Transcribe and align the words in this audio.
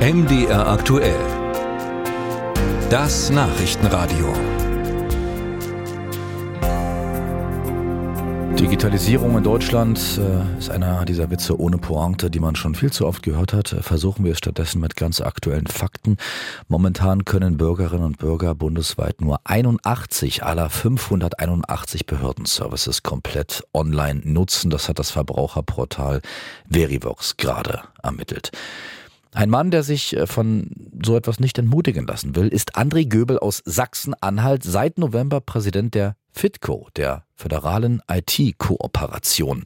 MDR 0.00 0.66
aktuell. 0.66 1.20
Das 2.88 3.28
Nachrichtenradio. 3.28 4.32
Digitalisierung 8.58 9.36
in 9.36 9.44
Deutschland 9.44 9.98
äh, 10.18 10.58
ist 10.58 10.70
einer 10.70 11.04
dieser 11.04 11.30
Witze 11.30 11.60
ohne 11.60 11.76
Pointe, 11.76 12.30
die 12.30 12.40
man 12.40 12.56
schon 12.56 12.74
viel 12.74 12.90
zu 12.90 13.06
oft 13.06 13.22
gehört 13.22 13.52
hat. 13.52 13.76
Versuchen 13.82 14.24
wir 14.24 14.32
es 14.32 14.38
stattdessen 14.38 14.80
mit 14.80 14.96
ganz 14.96 15.20
aktuellen 15.20 15.66
Fakten. 15.66 16.16
Momentan 16.66 17.26
können 17.26 17.58
Bürgerinnen 17.58 18.04
und 18.04 18.16
Bürger 18.16 18.54
bundesweit 18.54 19.20
nur 19.20 19.40
81 19.44 20.44
aller 20.44 20.70
581 20.70 22.06
Behördenservices 22.06 23.02
komplett 23.02 23.64
online 23.74 24.22
nutzen. 24.24 24.70
Das 24.70 24.88
hat 24.88 24.98
das 24.98 25.10
Verbraucherportal 25.10 26.22
Verivox 26.70 27.36
gerade 27.36 27.82
ermittelt. 28.02 28.50
Ein 29.32 29.50
Mann, 29.50 29.70
der 29.70 29.82
sich 29.82 30.16
äh, 30.16 30.26
von 30.26 30.70
so 31.04 31.16
etwas 31.16 31.40
nicht 31.40 31.58
entmutigen 31.58 32.06
lassen 32.06 32.34
will, 32.34 32.48
ist 32.48 32.76
André 32.76 33.06
Göbel 33.06 33.38
aus 33.38 33.62
Sachsen-Anhalt, 33.64 34.64
seit 34.64 34.98
November 34.98 35.40
Präsident 35.40 35.94
der 35.94 36.16
FITCO, 36.32 36.88
der 36.96 37.24
föderalen 37.36 38.02
IT-Kooperation. 38.10 39.64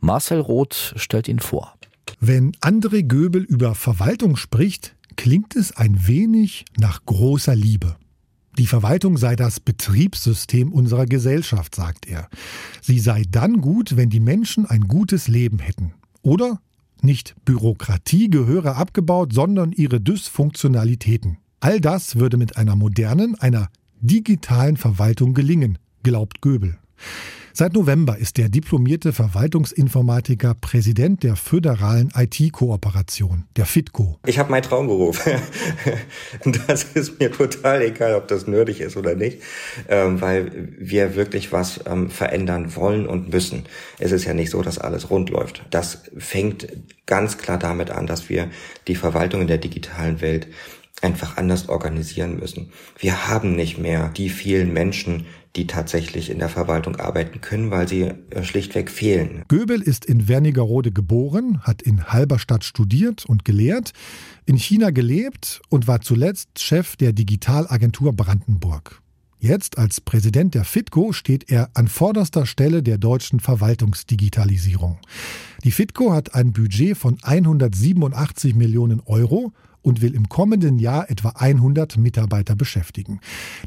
Marcel 0.00 0.40
Roth 0.40 0.94
stellt 0.96 1.28
ihn 1.28 1.40
vor. 1.40 1.74
Wenn 2.20 2.52
André 2.56 3.02
Göbel 3.02 3.42
über 3.42 3.74
Verwaltung 3.74 4.36
spricht, 4.36 4.94
klingt 5.16 5.56
es 5.56 5.76
ein 5.76 6.06
wenig 6.06 6.64
nach 6.78 7.04
großer 7.04 7.54
Liebe. 7.54 7.96
Die 8.58 8.66
Verwaltung 8.66 9.18
sei 9.18 9.36
das 9.36 9.60
Betriebssystem 9.60 10.72
unserer 10.72 11.04
Gesellschaft, 11.04 11.74
sagt 11.74 12.06
er. 12.06 12.28
Sie 12.80 12.98
sei 12.98 13.24
dann 13.30 13.60
gut, 13.60 13.96
wenn 13.96 14.08
die 14.08 14.20
Menschen 14.20 14.64
ein 14.64 14.88
gutes 14.88 15.28
Leben 15.28 15.58
hätten. 15.58 15.92
Oder 16.22 16.60
nicht 17.02 17.34
Bürokratie 17.44 18.30
gehöre 18.30 18.76
abgebaut, 18.76 19.32
sondern 19.32 19.72
ihre 19.72 20.00
Dysfunktionalitäten. 20.00 21.38
All 21.60 21.80
das 21.80 22.16
würde 22.16 22.36
mit 22.36 22.56
einer 22.56 22.76
modernen, 22.76 23.34
einer 23.34 23.68
digitalen 24.00 24.76
Verwaltung 24.76 25.34
gelingen, 25.34 25.78
glaubt 26.02 26.40
Göbel. 26.40 26.78
Seit 27.58 27.72
November 27.72 28.18
ist 28.18 28.36
der 28.36 28.50
diplomierte 28.50 29.14
Verwaltungsinformatiker 29.14 30.52
Präsident 30.60 31.22
der 31.22 31.36
föderalen 31.36 32.12
IT-Kooperation, 32.14 33.44
der 33.56 33.64
FITCO. 33.64 34.18
Ich 34.26 34.38
habe 34.38 34.50
meinen 34.50 34.62
Traumberuf. 34.62 35.24
das 36.66 36.84
ist 36.84 37.18
mir 37.18 37.32
total 37.32 37.80
egal, 37.80 38.14
ob 38.16 38.28
das 38.28 38.46
nerdig 38.46 38.82
ist 38.82 38.98
oder 38.98 39.14
nicht, 39.14 39.38
ähm, 39.88 40.20
weil 40.20 40.68
wir 40.78 41.16
wirklich 41.16 41.50
was 41.50 41.80
ähm, 41.86 42.10
verändern 42.10 42.76
wollen 42.76 43.06
und 43.06 43.32
müssen. 43.32 43.62
Es 43.98 44.12
ist 44.12 44.26
ja 44.26 44.34
nicht 44.34 44.50
so, 44.50 44.60
dass 44.60 44.76
alles 44.76 45.08
rund 45.08 45.30
läuft. 45.30 45.64
Das 45.70 46.02
fängt 46.18 46.68
ganz 47.06 47.38
klar 47.38 47.58
damit 47.58 47.90
an, 47.90 48.06
dass 48.06 48.28
wir 48.28 48.50
die 48.86 48.96
Verwaltung 48.96 49.40
in 49.40 49.46
der 49.46 49.56
digitalen 49.56 50.20
Welt 50.20 50.46
einfach 51.02 51.36
anders 51.36 51.68
organisieren 51.68 52.38
müssen. 52.38 52.70
Wir 52.98 53.28
haben 53.28 53.54
nicht 53.54 53.78
mehr 53.78 54.08
die 54.08 54.28
vielen 54.28 54.72
Menschen, 54.72 55.26
die 55.56 55.66
tatsächlich 55.66 56.30
in 56.30 56.38
der 56.38 56.48
Verwaltung 56.48 56.96
arbeiten 56.96 57.40
können, 57.40 57.70
weil 57.70 57.88
sie 57.88 58.02
äh, 58.02 58.44
schlichtweg 58.44 58.90
fehlen. 58.90 59.44
Göbel 59.48 59.80
ist 59.80 60.04
in 60.04 60.28
Wernigerode 60.28 60.92
geboren, 60.92 61.62
hat 61.62 61.82
in 61.82 62.04
Halberstadt 62.04 62.64
studiert 62.64 63.24
und 63.26 63.44
gelehrt, 63.44 63.92
in 64.44 64.56
China 64.56 64.90
gelebt 64.90 65.60
und 65.68 65.86
war 65.86 66.00
zuletzt 66.00 66.60
Chef 66.60 66.96
der 66.96 67.12
Digitalagentur 67.12 68.12
Brandenburg. 68.12 69.00
Jetzt 69.38 69.78
als 69.78 70.00
Präsident 70.00 70.54
der 70.54 70.64
FITCO 70.64 71.12
steht 71.12 71.50
er 71.50 71.70
an 71.74 71.88
vorderster 71.88 72.46
Stelle 72.46 72.82
der 72.82 72.96
deutschen 72.96 73.38
Verwaltungsdigitalisierung. 73.38 74.98
Die 75.62 75.70
FITCO 75.70 76.12
hat 76.12 76.34
ein 76.34 76.52
Budget 76.52 76.96
von 76.96 77.18
187 77.22 78.54
Millionen 78.54 79.00
Euro 79.04 79.52
und 79.86 80.02
will 80.02 80.14
im 80.14 80.28
kommenden 80.28 80.80
Jahr 80.80 81.08
etwa 81.08 81.28
100 81.36 81.96
Mitarbeiter 81.96 82.56
beschäftigen. 82.56 83.20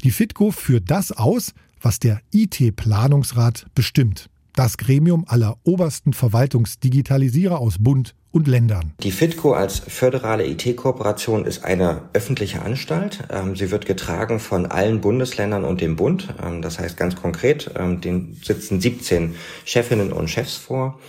Die 0.04 0.10
FITCO 0.10 0.50
führt 0.50 0.90
das 0.90 1.12
aus, 1.12 1.54
was 1.80 1.98
der 1.98 2.20
IT-Planungsrat 2.30 3.66
bestimmt. 3.74 4.28
Das 4.54 4.76
Gremium 4.76 5.24
aller 5.26 5.56
obersten 5.64 6.12
Verwaltungsdigitalisierer 6.12 7.58
aus 7.58 7.76
Bund 7.78 8.14
und 8.32 8.48
Ländern. 8.48 8.92
Die 9.00 9.12
FITCO 9.12 9.54
als 9.54 9.78
föderale 9.78 10.46
IT-Kooperation 10.46 11.46
ist 11.46 11.64
eine 11.64 12.02
öffentliche 12.12 12.60
Anstalt. 12.60 13.20
Ähm, 13.30 13.56
sie 13.56 13.70
wird 13.70 13.86
getragen 13.86 14.40
von 14.40 14.66
allen 14.66 15.00
Bundesländern 15.00 15.64
und 15.64 15.80
dem 15.80 15.96
Bund. 15.96 16.34
Ähm, 16.44 16.60
das 16.60 16.78
heißt 16.78 16.98
ganz 16.98 17.16
konkret, 17.16 17.70
ähm, 17.78 18.02
den 18.02 18.36
sitzen 18.44 18.78
17 18.78 19.36
Chefinnen 19.64 20.12
und 20.12 20.28
Chefs 20.28 20.56
vor, 20.56 21.00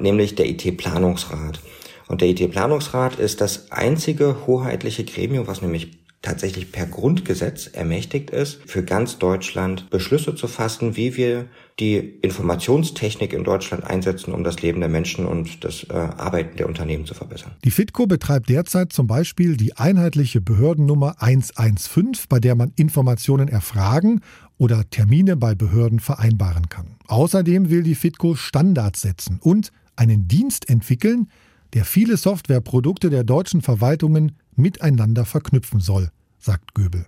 nämlich 0.00 0.34
der 0.34 0.46
IT-Planungsrat. 0.46 1.58
Und 2.06 2.20
der 2.20 2.28
IT-Planungsrat 2.28 3.18
ist 3.18 3.40
das 3.40 3.72
einzige 3.72 4.46
hoheitliche 4.46 5.04
Gremium, 5.04 5.46
was 5.46 5.62
nämlich 5.62 6.04
tatsächlich 6.24 6.72
per 6.72 6.86
Grundgesetz 6.86 7.66
ermächtigt 7.66 8.30
ist, 8.30 8.58
für 8.66 8.82
ganz 8.82 9.18
Deutschland 9.18 9.90
Beschlüsse 9.90 10.34
zu 10.34 10.48
fassen, 10.48 10.96
wie 10.96 11.16
wir 11.16 11.46
die 11.78 11.96
Informationstechnik 11.96 13.32
in 13.32 13.44
Deutschland 13.44 13.84
einsetzen, 13.84 14.32
um 14.32 14.42
das 14.42 14.62
Leben 14.62 14.80
der 14.80 14.88
Menschen 14.88 15.26
und 15.26 15.64
das 15.64 15.84
äh, 15.84 15.92
Arbeiten 15.92 16.56
der 16.56 16.66
Unternehmen 16.66 17.04
zu 17.04 17.14
verbessern. 17.14 17.52
Die 17.64 17.70
FITCO 17.70 18.06
betreibt 18.06 18.48
derzeit 18.48 18.92
zum 18.92 19.06
Beispiel 19.06 19.56
die 19.56 19.76
einheitliche 19.76 20.40
Behördennummer 20.40 21.16
115, 21.18 22.12
bei 22.28 22.40
der 22.40 22.54
man 22.54 22.72
Informationen 22.76 23.48
erfragen 23.48 24.20
oder 24.56 24.88
Termine 24.88 25.36
bei 25.36 25.54
Behörden 25.54 26.00
vereinbaren 26.00 26.68
kann. 26.68 26.96
Außerdem 27.06 27.68
will 27.68 27.82
die 27.82 27.94
FITCO 27.94 28.34
Standards 28.34 29.02
setzen 29.02 29.38
und 29.42 29.72
einen 29.96 30.26
Dienst 30.26 30.70
entwickeln, 30.70 31.28
der 31.74 31.84
viele 31.84 32.16
Softwareprodukte 32.16 33.10
der 33.10 33.24
deutschen 33.24 33.60
Verwaltungen 33.60 34.32
miteinander 34.56 35.24
verknüpfen 35.24 35.80
soll, 35.80 36.10
sagt 36.38 36.74
Göbel. 36.74 37.06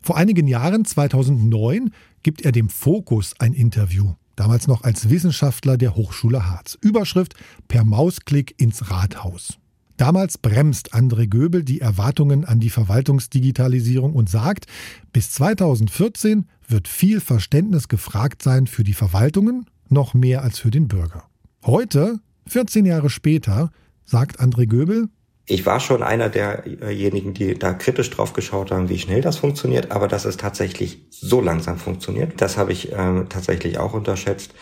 Vor 0.00 0.16
einigen 0.16 0.46
Jahren, 0.46 0.84
2009, 0.84 1.90
gibt 2.22 2.42
er 2.42 2.52
dem 2.52 2.68
Fokus 2.68 3.34
ein 3.38 3.52
Interview, 3.52 4.14
damals 4.36 4.66
noch 4.66 4.82
als 4.82 5.10
Wissenschaftler 5.10 5.76
der 5.76 5.96
Hochschule 5.96 6.48
Harz. 6.48 6.76
Überschrift 6.80 7.34
Per 7.68 7.84
Mausklick 7.84 8.54
ins 8.60 8.90
Rathaus. 8.90 9.58
Damals 9.96 10.38
bremst 10.38 10.92
André 10.92 11.28
Göbel 11.28 11.62
die 11.62 11.80
Erwartungen 11.80 12.44
an 12.44 12.58
die 12.58 12.70
Verwaltungsdigitalisierung 12.70 14.12
und 14.14 14.28
sagt, 14.28 14.66
bis 15.12 15.30
2014 15.30 16.46
wird 16.66 16.88
viel 16.88 17.20
Verständnis 17.20 17.88
gefragt 17.88 18.42
sein 18.42 18.66
für 18.66 18.82
die 18.82 18.92
Verwaltungen, 18.92 19.66
noch 19.88 20.14
mehr 20.14 20.42
als 20.42 20.58
für 20.58 20.70
den 20.70 20.88
Bürger. 20.88 21.24
Heute, 21.64 22.18
14 22.48 22.86
Jahre 22.86 23.10
später, 23.10 23.70
sagt 24.04 24.40
André 24.40 24.66
Göbel, 24.66 25.08
ich 25.46 25.66
war 25.66 25.78
schon 25.78 26.02
einer 26.02 26.30
derjenigen, 26.30 27.34
die 27.34 27.54
da 27.54 27.74
kritisch 27.74 28.08
drauf 28.08 28.32
geschaut 28.32 28.70
haben, 28.70 28.88
wie 28.88 28.98
schnell 28.98 29.20
das 29.20 29.36
funktioniert, 29.36 29.90
aber 29.90 30.08
dass 30.08 30.24
es 30.24 30.38
tatsächlich 30.38 31.06
so 31.10 31.42
langsam 31.42 31.76
funktioniert, 31.76 32.40
das 32.40 32.56
habe 32.56 32.72
ich 32.72 32.92
ähm, 32.92 33.26
tatsächlich 33.28 33.78
auch 33.78 33.92
unterschätzt. 33.92 34.54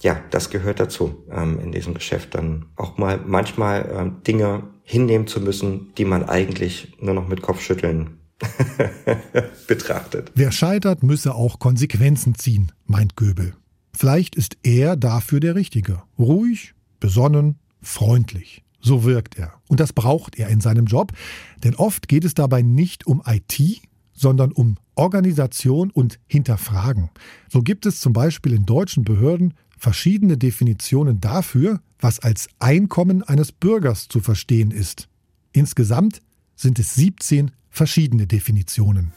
Ja, 0.00 0.20
das 0.30 0.50
gehört 0.50 0.78
dazu, 0.78 1.24
ähm, 1.28 1.58
in 1.58 1.72
diesem 1.72 1.92
Geschäft 1.92 2.36
dann 2.36 2.66
auch 2.76 2.98
mal 2.98 3.18
manchmal 3.26 3.90
ähm, 3.92 4.22
Dinge 4.24 4.62
hinnehmen 4.84 5.26
zu 5.26 5.40
müssen, 5.40 5.92
die 5.98 6.04
man 6.04 6.28
eigentlich 6.28 6.96
nur 7.00 7.14
noch 7.14 7.26
mit 7.26 7.42
Kopfschütteln 7.42 8.20
betrachtet. 9.66 10.30
Wer 10.36 10.52
scheitert, 10.52 11.02
müsse 11.02 11.34
auch 11.34 11.58
Konsequenzen 11.58 12.36
ziehen, 12.36 12.70
meint 12.86 13.16
Göbel. 13.16 13.54
Vielleicht 13.92 14.36
ist 14.36 14.56
er 14.62 14.94
dafür 14.94 15.40
der 15.40 15.56
Richtige. 15.56 16.02
Ruhig, 16.16 16.74
besonnen, 17.00 17.58
freundlich. 17.80 18.62
So 18.80 19.04
wirkt 19.04 19.38
er. 19.38 19.54
Und 19.68 19.80
das 19.80 19.92
braucht 19.92 20.38
er 20.38 20.48
in 20.48 20.60
seinem 20.60 20.86
Job, 20.86 21.12
denn 21.64 21.74
oft 21.74 22.08
geht 22.08 22.24
es 22.24 22.34
dabei 22.34 22.62
nicht 22.62 23.06
um 23.06 23.22
IT, 23.26 23.82
sondern 24.12 24.52
um 24.52 24.76
Organisation 24.94 25.90
und 25.90 26.18
Hinterfragen. 26.26 27.10
So 27.48 27.62
gibt 27.62 27.86
es 27.86 28.00
zum 28.00 28.12
Beispiel 28.12 28.52
in 28.52 28.66
deutschen 28.66 29.04
Behörden 29.04 29.54
verschiedene 29.76 30.36
Definitionen 30.36 31.20
dafür, 31.20 31.80
was 32.00 32.18
als 32.20 32.48
Einkommen 32.58 33.22
eines 33.22 33.52
Bürgers 33.52 34.08
zu 34.08 34.20
verstehen 34.20 34.70
ist. 34.70 35.08
Insgesamt 35.52 36.20
sind 36.56 36.78
es 36.78 36.94
17 36.94 37.52
verschiedene 37.70 38.26
Definitionen. 38.26 39.12